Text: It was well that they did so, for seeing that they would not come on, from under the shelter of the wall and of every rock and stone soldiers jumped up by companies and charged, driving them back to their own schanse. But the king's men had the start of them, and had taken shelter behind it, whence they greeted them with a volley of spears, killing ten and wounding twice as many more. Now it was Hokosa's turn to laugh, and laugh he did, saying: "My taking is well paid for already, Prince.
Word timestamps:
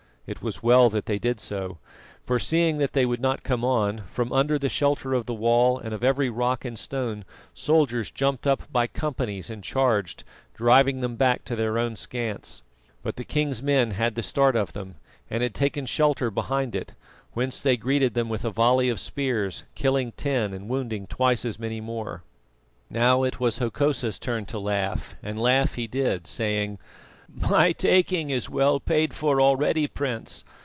It 0.27 0.41
was 0.41 0.63
well 0.63 0.89
that 0.91 1.07
they 1.07 1.19
did 1.19 1.41
so, 1.41 1.79
for 2.25 2.39
seeing 2.39 2.77
that 2.77 2.93
they 2.93 3.05
would 3.05 3.19
not 3.19 3.43
come 3.43 3.65
on, 3.65 4.03
from 4.09 4.31
under 4.31 4.57
the 4.57 4.69
shelter 4.69 5.13
of 5.13 5.25
the 5.25 5.33
wall 5.33 5.77
and 5.77 5.93
of 5.93 6.05
every 6.05 6.29
rock 6.29 6.63
and 6.63 6.79
stone 6.79 7.25
soldiers 7.53 8.09
jumped 8.11 8.47
up 8.47 8.63
by 8.71 8.87
companies 8.87 9.49
and 9.49 9.61
charged, 9.61 10.23
driving 10.53 11.01
them 11.01 11.17
back 11.17 11.43
to 11.45 11.55
their 11.57 11.77
own 11.77 11.95
schanse. 11.97 12.61
But 13.03 13.17
the 13.17 13.25
king's 13.25 13.61
men 13.61 13.91
had 13.91 14.15
the 14.15 14.23
start 14.23 14.55
of 14.55 14.71
them, 14.71 14.95
and 15.29 15.43
had 15.43 15.53
taken 15.55 15.85
shelter 15.85 16.31
behind 16.31 16.75
it, 16.75 16.93
whence 17.33 17.59
they 17.59 17.75
greeted 17.75 18.13
them 18.13 18.29
with 18.29 18.45
a 18.45 18.51
volley 18.51 18.87
of 18.87 19.01
spears, 19.01 19.63
killing 19.75 20.13
ten 20.13 20.53
and 20.53 20.69
wounding 20.69 21.07
twice 21.07 21.43
as 21.43 21.59
many 21.59 21.81
more. 21.81 22.23
Now 22.89 23.23
it 23.23 23.41
was 23.41 23.57
Hokosa's 23.57 24.17
turn 24.17 24.45
to 24.45 24.59
laugh, 24.59 25.15
and 25.21 25.37
laugh 25.41 25.75
he 25.75 25.87
did, 25.87 26.25
saying: 26.25 26.79
"My 27.33 27.71
taking 27.71 28.29
is 28.29 28.49
well 28.49 28.81
paid 28.81 29.13
for 29.13 29.39
already, 29.39 29.87
Prince. 29.87 30.43